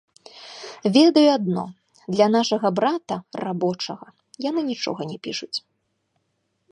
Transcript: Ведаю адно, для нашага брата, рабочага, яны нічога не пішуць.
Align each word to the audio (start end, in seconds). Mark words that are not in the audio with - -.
Ведаю 0.95 1.25
адно, 1.37 1.65
для 2.15 2.27
нашага 2.37 2.67
брата, 2.79 3.15
рабочага, 3.45 4.07
яны 4.49 4.61
нічога 4.73 5.01
не 5.11 5.17
пішуць. 5.29 5.55